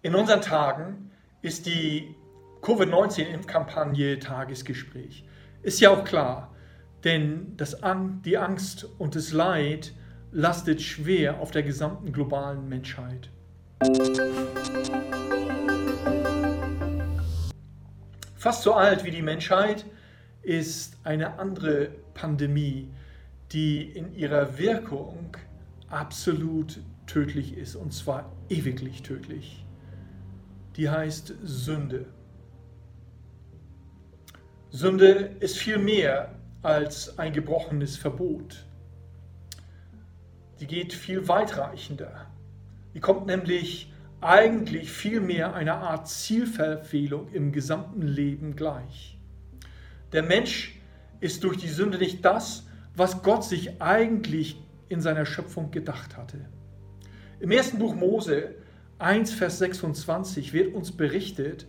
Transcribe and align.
In 0.00 0.14
unseren 0.14 0.40
Tagen 0.40 1.10
ist 1.42 1.66
die 1.66 2.14
Covid-19-Impfkampagne 2.62 4.20
Tagesgespräch. 4.20 5.24
Ist 5.62 5.80
ja 5.80 5.90
auch 5.90 6.04
klar, 6.04 6.54
denn 7.02 7.56
das, 7.56 7.78
die 8.24 8.38
Angst 8.38 8.86
und 8.98 9.16
das 9.16 9.32
Leid 9.32 9.92
lastet 10.30 10.82
schwer 10.82 11.40
auf 11.40 11.50
der 11.50 11.64
gesamten 11.64 12.12
globalen 12.12 12.68
Menschheit. 12.68 13.28
Fast 18.36 18.62
so 18.62 18.74
alt 18.74 19.04
wie 19.04 19.10
die 19.10 19.22
Menschheit 19.22 19.84
ist 20.42 20.96
eine 21.02 21.40
andere 21.40 21.88
Pandemie, 22.14 22.88
die 23.50 23.82
in 23.82 24.14
ihrer 24.14 24.58
Wirkung 24.58 25.36
absolut 25.90 26.78
tödlich 27.08 27.56
ist, 27.56 27.74
und 27.74 27.92
zwar 27.92 28.30
ewiglich 28.48 29.02
tödlich. 29.02 29.64
Die 30.78 30.88
heißt 30.88 31.34
Sünde. 31.42 32.06
Sünde 34.70 35.34
ist 35.40 35.58
viel 35.58 35.76
mehr 35.76 36.36
als 36.62 37.18
ein 37.18 37.32
gebrochenes 37.32 37.96
Verbot. 37.96 38.64
Die 40.60 40.68
geht 40.68 40.92
viel 40.92 41.26
weitreichender. 41.26 42.26
Die 42.94 43.00
kommt 43.00 43.26
nämlich 43.26 43.92
eigentlich 44.20 44.92
viel 44.92 45.20
mehr 45.20 45.52
einer 45.54 45.78
Art 45.78 46.08
Zielverfehlung 46.08 47.32
im 47.32 47.50
gesamten 47.50 48.02
Leben 48.02 48.54
gleich. 48.54 49.18
Der 50.12 50.22
Mensch 50.22 50.78
ist 51.18 51.42
durch 51.42 51.56
die 51.56 51.68
Sünde 51.68 51.98
nicht 51.98 52.24
das, 52.24 52.68
was 52.94 53.24
Gott 53.24 53.42
sich 53.42 53.82
eigentlich 53.82 54.62
in 54.88 55.00
seiner 55.00 55.26
Schöpfung 55.26 55.72
gedacht 55.72 56.16
hatte. 56.16 56.38
Im 57.40 57.50
ersten 57.50 57.80
Buch 57.80 57.96
Mose 57.96 58.54
1, 58.98 59.32
Vers 59.32 59.58
26 59.58 60.52
wird 60.52 60.74
uns 60.74 60.92
berichtet, 60.92 61.66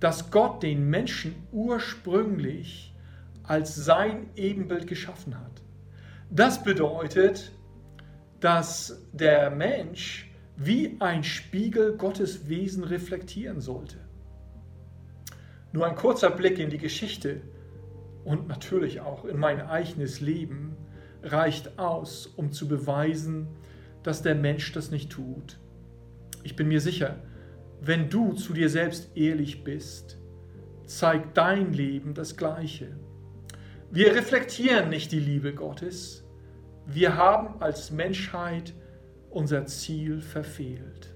dass 0.00 0.30
Gott 0.30 0.62
den 0.62 0.88
Menschen 0.88 1.34
ursprünglich 1.52 2.94
als 3.42 3.74
sein 3.74 4.30
Ebenbild 4.34 4.86
geschaffen 4.86 5.38
hat. 5.38 5.62
Das 6.30 6.62
bedeutet, 6.62 7.52
dass 8.40 9.02
der 9.12 9.50
Mensch 9.50 10.30
wie 10.56 10.96
ein 11.00 11.22
Spiegel 11.22 11.96
Gottes 11.96 12.48
Wesen 12.48 12.84
reflektieren 12.84 13.60
sollte. 13.60 13.96
Nur 15.72 15.86
ein 15.86 15.96
kurzer 15.96 16.30
Blick 16.30 16.58
in 16.58 16.70
die 16.70 16.78
Geschichte 16.78 17.42
und 18.24 18.48
natürlich 18.48 19.00
auch 19.00 19.24
in 19.24 19.38
mein 19.38 19.60
eigenes 19.60 20.20
Leben 20.20 20.76
reicht 21.22 21.78
aus, 21.78 22.26
um 22.26 22.52
zu 22.52 22.68
beweisen, 22.68 23.48
dass 24.02 24.22
der 24.22 24.34
Mensch 24.34 24.72
das 24.72 24.90
nicht 24.90 25.10
tut. 25.10 25.58
Ich 26.42 26.56
bin 26.56 26.68
mir 26.68 26.80
sicher, 26.80 27.16
wenn 27.80 28.08
du 28.08 28.32
zu 28.32 28.52
dir 28.52 28.68
selbst 28.68 29.16
ehrlich 29.16 29.64
bist, 29.64 30.18
zeigt 30.86 31.36
dein 31.36 31.72
Leben 31.72 32.14
das 32.14 32.36
Gleiche. 32.36 32.88
Wir 33.90 34.14
reflektieren 34.14 34.88
nicht 34.88 35.12
die 35.12 35.20
Liebe 35.20 35.54
Gottes, 35.54 36.24
wir 36.86 37.16
haben 37.16 37.60
als 37.60 37.90
Menschheit 37.90 38.74
unser 39.30 39.66
Ziel 39.66 40.20
verfehlt. 40.20 41.14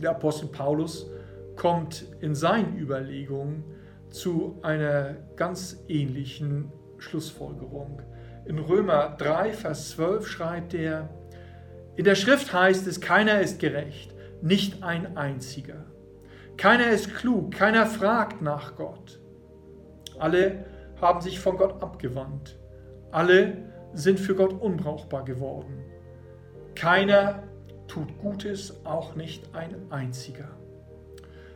Der 0.00 0.10
Apostel 0.10 0.48
Paulus 0.48 1.10
kommt 1.56 2.06
in 2.20 2.34
seinen 2.34 2.76
Überlegungen 2.78 3.64
zu 4.10 4.58
einer 4.62 5.16
ganz 5.36 5.84
ähnlichen 5.88 6.72
Schlussfolgerung. 6.98 8.02
In 8.46 8.58
Römer 8.58 9.16
3, 9.18 9.52
Vers 9.52 9.90
12 9.90 10.26
schreibt 10.26 10.74
er, 10.74 11.08
in 11.96 12.04
der 12.04 12.14
Schrift 12.14 12.52
heißt 12.52 12.86
es, 12.86 13.00
keiner 13.00 13.40
ist 13.40 13.58
gerecht, 13.58 14.14
nicht 14.42 14.82
ein 14.82 15.16
einziger. 15.16 15.86
Keiner 16.56 16.88
ist 16.90 17.14
klug, 17.14 17.52
keiner 17.52 17.86
fragt 17.86 18.42
nach 18.42 18.76
Gott. 18.76 19.20
Alle 20.18 20.64
haben 21.00 21.20
sich 21.20 21.40
von 21.40 21.56
Gott 21.56 21.82
abgewandt. 21.82 22.58
Alle 23.10 23.56
sind 23.92 24.20
für 24.20 24.34
Gott 24.34 24.52
unbrauchbar 24.52 25.24
geworden. 25.24 25.84
Keiner 26.74 27.42
tut 27.88 28.18
Gutes, 28.18 28.84
auch 28.84 29.16
nicht 29.16 29.54
ein 29.54 29.74
einziger. 29.90 30.48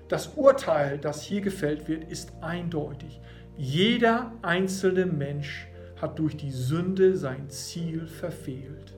Das 0.09 0.29
Urteil, 0.37 0.99
das 0.99 1.23
hier 1.23 1.41
gefällt 1.41 1.89
wird, 1.89 2.05
ist 2.05 2.33
eindeutig. 2.41 3.21
Jeder 3.57 4.33
einzelne 4.43 5.07
Mensch 5.07 5.69
hat 6.01 6.19
durch 6.19 6.37
die 6.37 6.51
Sünde 6.51 7.17
sein 7.17 7.49
Ziel 7.49 8.07
verfehlt. 8.07 8.95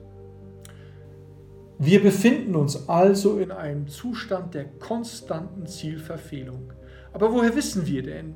Wir 1.79 2.01
befinden 2.01 2.55
uns 2.55 2.89
also 2.89 3.37
in 3.37 3.51
einem 3.51 3.87
Zustand 3.87 4.55
der 4.55 4.65
konstanten 4.65 5.67
Zielverfehlung. 5.67 6.73
Aber 7.13 7.31
woher 7.31 7.55
wissen 7.55 7.85
wir 7.85 8.01
denn, 8.01 8.35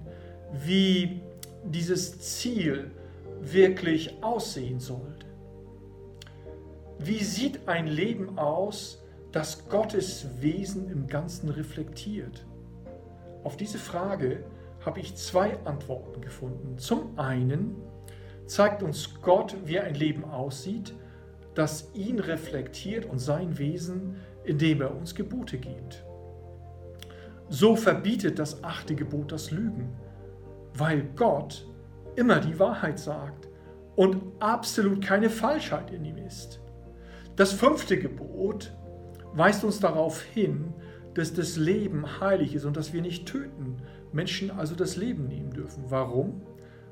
wie 0.63 1.21
dieses 1.63 2.19
Ziel 2.19 2.91
wirklich 3.41 4.21
aussehen 4.21 4.79
sollte? 4.79 5.25
Wie 6.99 7.23
sieht 7.23 7.67
ein 7.67 7.87
Leben 7.87 8.37
aus, 8.37 9.01
das 9.31 9.67
Gottes 9.69 10.27
Wesen 10.39 10.91
im 10.91 11.07
Ganzen 11.07 11.49
reflektiert? 11.49 12.45
Auf 13.43 13.57
diese 13.57 13.79
Frage 13.79 14.43
habe 14.85 14.99
ich 14.99 15.15
zwei 15.15 15.57
Antworten 15.65 16.21
gefunden. 16.21 16.77
Zum 16.77 17.17
einen 17.17 17.75
zeigt 18.45 18.83
uns 18.83 19.19
Gott, 19.23 19.55
wie 19.65 19.79
ein 19.79 19.95
Leben 19.95 20.25
aussieht, 20.25 20.93
das 21.55 21.89
ihn 21.93 22.19
reflektiert 22.19 23.05
und 23.05 23.19
sein 23.19 23.57
Wesen, 23.57 24.15
indem 24.43 24.81
er 24.81 24.95
uns 24.95 25.15
Gebote 25.15 25.57
gibt. 25.57 26.03
So 27.49 27.75
verbietet 27.75 28.39
das 28.39 28.63
achte 28.63 28.95
Gebot 28.95 29.31
das 29.31 29.51
Lügen, 29.51 29.89
weil 30.73 31.03
Gott 31.15 31.67
immer 32.15 32.39
die 32.39 32.57
Wahrheit 32.59 32.97
sagt 32.99 33.49
und 33.95 34.21
absolut 34.39 35.01
keine 35.03 35.29
Falschheit 35.29 35.91
in 35.91 36.05
ihm 36.05 36.17
ist. 36.17 36.61
Das 37.35 37.51
fünfte 37.51 37.97
Gebot 37.97 38.71
weist 39.33 39.63
uns 39.63 39.79
darauf 39.79 40.21
hin, 40.21 40.73
dass 41.13 41.33
das 41.33 41.57
Leben 41.57 42.21
heilig 42.21 42.55
ist 42.55 42.65
und 42.65 42.77
dass 42.77 42.93
wir 42.93 43.01
nicht 43.01 43.27
töten, 43.27 43.77
Menschen 44.13 44.51
also 44.51 44.75
das 44.75 44.95
Leben 44.95 45.27
nehmen 45.27 45.51
dürfen. 45.51 45.83
Warum? 45.89 46.41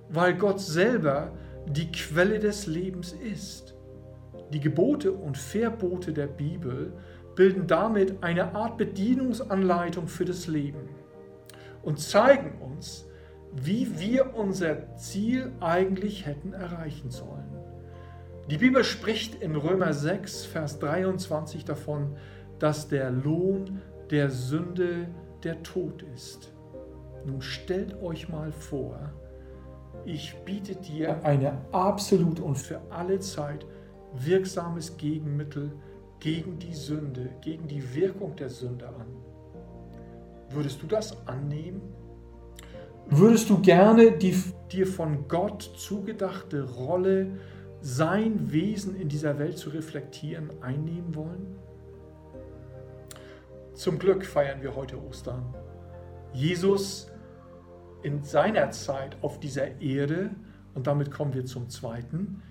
Weil 0.09 0.35
Gott 0.35 0.59
selber 0.59 1.31
die 1.67 1.91
Quelle 1.91 2.39
des 2.39 2.67
Lebens 2.67 3.13
ist. 3.13 3.75
Die 4.51 4.59
Gebote 4.59 5.11
und 5.11 5.37
Verbote 5.37 6.13
der 6.13 6.27
Bibel 6.27 6.93
bilden 7.35 7.67
damit 7.67 8.23
eine 8.23 8.55
Art 8.55 8.77
Bedienungsanleitung 8.77 10.07
für 10.07 10.25
das 10.25 10.47
Leben 10.47 10.89
und 11.83 11.99
zeigen 11.99 12.59
uns, 12.61 13.07
wie 13.53 13.99
wir 13.99 14.35
unser 14.35 14.95
Ziel 14.95 15.51
eigentlich 15.59 16.25
hätten 16.25 16.53
erreichen 16.53 17.09
sollen. 17.09 17.49
Die 18.49 18.57
Bibel 18.57 18.83
spricht 18.83 19.41
in 19.41 19.55
Römer 19.55 19.93
6, 19.93 20.45
Vers 20.45 20.79
23 20.79 21.65
davon, 21.65 22.15
dass 22.57 22.87
der 22.87 23.11
Lohn 23.11 23.81
der 24.09 24.29
Sünde 24.29 25.07
der 25.43 25.61
Tod 25.63 26.03
ist. 26.15 26.51
Nun 27.25 27.41
stellt 27.41 28.01
euch 28.01 28.27
mal 28.29 28.51
vor, 28.51 29.13
ich 30.05 30.35
biete 30.45 30.75
dir 30.75 31.23
eine 31.23 31.57
absolut 31.71 32.39
und 32.39 32.57
für 32.57 32.81
alle 32.89 33.19
Zeit 33.19 33.65
wirksames 34.13 34.97
Gegenmittel 34.97 35.71
gegen 36.19 36.59
die 36.59 36.73
Sünde, 36.73 37.29
gegen 37.41 37.67
die 37.67 37.95
Wirkung 37.95 38.35
der 38.35 38.49
Sünde 38.49 38.87
an. 38.87 39.07
Würdest 40.49 40.81
du 40.81 40.87
das 40.87 41.15
annehmen? 41.27 41.81
Würdest 43.07 43.49
du 43.49 43.59
gerne 43.59 44.11
die 44.11 44.35
dir 44.71 44.85
von 44.85 45.27
Gott 45.27 45.63
zugedachte 45.77 46.63
Rolle, 46.63 47.31
sein 47.81 48.51
Wesen 48.51 48.95
in 48.95 49.09
dieser 49.09 49.39
Welt 49.39 49.57
zu 49.57 49.69
reflektieren, 49.69 50.49
einnehmen 50.61 51.15
wollen? 51.15 51.55
Zum 53.73 53.97
Glück 53.97 54.25
feiern 54.25 54.61
wir 54.61 54.75
heute 54.75 55.01
Ostern. 55.01 55.55
Jesus 56.33 57.09
in 58.03 58.23
seiner 58.23 58.71
Zeit 58.71 59.17
auf 59.21 59.39
dieser 59.39 59.81
Erde, 59.81 60.31
und 60.75 60.87
damit 60.87 61.11
kommen 61.11 61.33
wir 61.33 61.45
zum 61.45 61.69
zweiten, 61.69 62.41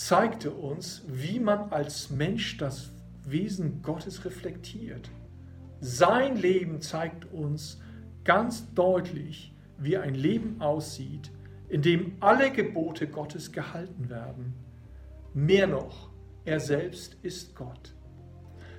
zeigte 0.00 0.50
uns, 0.50 1.02
wie 1.08 1.38
man 1.38 1.70
als 1.70 2.08
Mensch 2.08 2.56
das 2.56 2.90
Wesen 3.22 3.82
Gottes 3.82 4.24
reflektiert. 4.24 5.10
Sein 5.80 6.36
Leben 6.36 6.80
zeigt 6.80 7.30
uns 7.34 7.82
ganz 8.24 8.72
deutlich, 8.72 9.54
wie 9.76 9.98
ein 9.98 10.14
Leben 10.14 10.58
aussieht, 10.62 11.30
in 11.68 11.82
dem 11.82 12.14
alle 12.20 12.50
Gebote 12.50 13.08
Gottes 13.08 13.52
gehalten 13.52 14.08
werden. 14.08 14.54
Mehr 15.34 15.66
noch, 15.66 16.08
er 16.46 16.60
selbst 16.60 17.18
ist 17.22 17.54
Gott. 17.54 17.94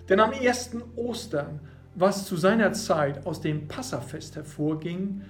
Denn 0.09 0.19
am 0.19 0.31
ersten 0.31 0.81
Ostern, 0.95 1.59
was 1.93 2.25
zu 2.25 2.35
seiner 2.35 2.73
Zeit 2.73 3.27
aus 3.27 3.41
dem 3.41 3.67
Passafest 3.67 4.35
hervorging, 4.37 5.21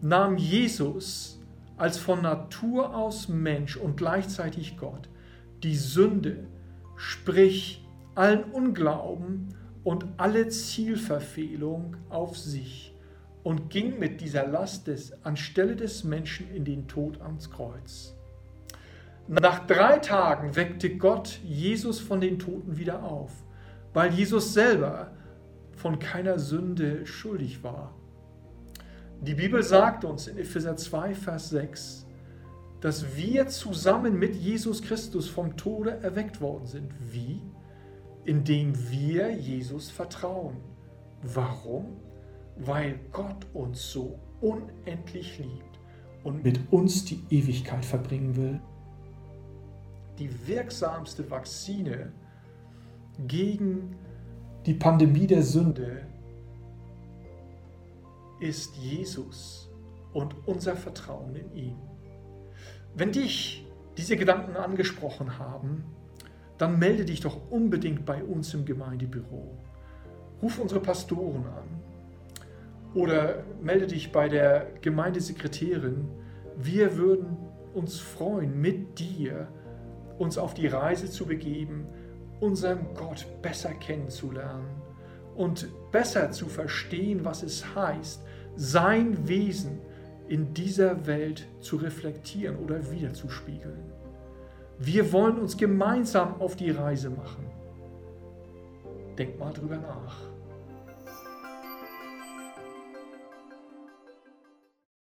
nahm 0.00 0.38
Jesus 0.38 1.39
als 1.80 1.96
von 1.96 2.20
Natur 2.20 2.94
aus 2.94 3.28
Mensch 3.28 3.76
und 3.76 3.96
gleichzeitig 3.96 4.76
Gott 4.76 5.08
die 5.62 5.76
Sünde, 5.76 6.46
sprich 6.96 7.86
allen 8.14 8.44
Unglauben, 8.44 9.54
und 9.82 10.04
alle 10.18 10.48
Zielverfehlung 10.48 11.96
auf 12.10 12.36
sich 12.36 12.94
und 13.42 13.70
ging 13.70 13.98
mit 13.98 14.20
dieser 14.20 14.46
Last 14.46 14.88
des, 14.88 15.24
anstelle 15.24 15.74
des 15.74 16.04
Menschen 16.04 16.54
in 16.54 16.66
den 16.66 16.86
Tod 16.86 17.18
ans 17.22 17.50
Kreuz. 17.50 18.14
Nach 19.26 19.66
drei 19.66 20.00
Tagen 20.00 20.56
weckte 20.56 20.98
Gott 20.98 21.40
Jesus 21.42 21.98
von 21.98 22.20
den 22.20 22.38
Toten 22.38 22.76
wieder 22.76 23.04
auf, 23.04 23.32
weil 23.94 24.12
Jesus 24.12 24.52
selber 24.52 25.12
von 25.72 25.98
keiner 25.98 26.38
Sünde 26.38 27.06
schuldig 27.06 27.62
war. 27.64 27.94
Die 29.22 29.34
Bibel 29.34 29.62
sagt 29.62 30.06
uns 30.06 30.28
in 30.28 30.38
Epheser 30.38 30.76
2, 30.76 31.14
Vers 31.14 31.50
6, 31.50 32.06
dass 32.80 33.16
wir 33.16 33.48
zusammen 33.48 34.18
mit 34.18 34.34
Jesus 34.34 34.80
Christus 34.80 35.28
vom 35.28 35.58
Tode 35.58 35.90
erweckt 36.02 36.40
worden 36.40 36.66
sind. 36.66 36.90
Wie? 37.12 37.42
Indem 38.24 38.72
wir 38.90 39.30
Jesus 39.30 39.90
vertrauen. 39.90 40.56
Warum? 41.22 41.98
Weil 42.56 42.98
Gott 43.12 43.46
uns 43.52 43.92
so 43.92 44.18
unendlich 44.40 45.38
liebt 45.38 45.78
und 46.24 46.42
mit 46.42 46.58
uns 46.72 47.04
die 47.04 47.22
Ewigkeit 47.28 47.84
verbringen 47.84 48.36
will. 48.36 48.60
Die 50.18 50.48
wirksamste 50.48 51.30
Vakzine 51.30 52.10
gegen 53.26 53.96
die 54.64 54.74
Pandemie 54.74 55.26
der 55.26 55.42
Sünde 55.42 56.06
ist 58.40 58.76
Jesus 58.76 59.70
und 60.12 60.34
unser 60.46 60.74
Vertrauen 60.76 61.36
in 61.36 61.52
ihn. 61.54 61.76
Wenn 62.94 63.12
dich 63.12 63.66
diese 63.96 64.16
Gedanken 64.16 64.56
angesprochen 64.56 65.38
haben, 65.38 65.84
dann 66.58 66.78
melde 66.78 67.04
dich 67.04 67.20
doch 67.20 67.50
unbedingt 67.50 68.04
bei 68.04 68.22
uns 68.24 68.52
im 68.54 68.64
Gemeindebüro. 68.64 69.56
Ruf 70.42 70.58
unsere 70.58 70.80
Pastoren 70.80 71.46
an 71.46 71.80
oder 72.94 73.44
melde 73.62 73.86
dich 73.86 74.10
bei 74.10 74.28
der 74.28 74.66
Gemeindesekretärin. 74.80 76.08
Wir 76.56 76.96
würden 76.96 77.36
uns 77.74 78.00
freuen, 78.00 78.60
mit 78.60 78.98
dir 78.98 79.48
uns 80.18 80.36
auf 80.36 80.54
die 80.54 80.66
Reise 80.66 81.10
zu 81.10 81.26
begeben, 81.26 81.86
unseren 82.40 82.94
Gott 82.94 83.26
besser 83.42 83.72
kennenzulernen 83.74 84.89
und 85.40 85.70
besser 85.90 86.30
zu 86.32 86.48
verstehen, 86.48 87.24
was 87.24 87.42
es 87.42 87.74
heißt, 87.74 88.22
sein 88.56 89.26
Wesen 89.26 89.78
in 90.28 90.52
dieser 90.52 91.06
Welt 91.06 91.46
zu 91.60 91.76
reflektieren 91.76 92.56
oder 92.58 92.90
wiederzuspiegeln. 92.90 93.90
Wir 94.78 95.10
wollen 95.14 95.38
uns 95.38 95.56
gemeinsam 95.56 96.38
auf 96.42 96.56
die 96.56 96.70
Reise 96.70 97.08
machen. 97.08 97.46
Denk 99.16 99.38
mal 99.38 99.54
drüber 99.54 99.78
nach. 99.78 100.18